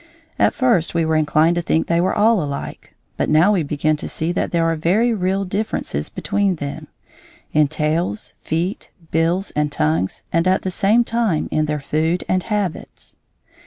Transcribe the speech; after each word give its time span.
At 0.39 0.55
first 0.55 0.95
we 0.95 1.05
were 1.05 1.15
inclined 1.15 1.55
to 1.57 1.61
think 1.61 1.85
they 1.85 2.01
were 2.01 2.15
all 2.15 2.41
alike; 2.41 2.95
but 3.17 3.29
now 3.29 3.51
we 3.51 3.61
begin 3.61 3.97
to 3.97 4.07
see 4.07 4.31
that 4.31 4.49
there 4.49 4.65
are 4.65 4.75
very 4.75 5.13
real 5.13 5.45
differences 5.45 6.09
between 6.09 6.55
them, 6.55 6.87
in 7.53 7.67
tails, 7.67 8.33
feet, 8.41 8.89
bills, 9.11 9.51
and 9.51 9.71
tongues, 9.71 10.23
and 10.33 10.47
at 10.47 10.63
the 10.63 10.71
same 10.71 11.03
time 11.03 11.47
in 11.51 11.65
their 11.67 11.79
food 11.79 12.23
and 12.27 12.41
habits. 12.41 13.15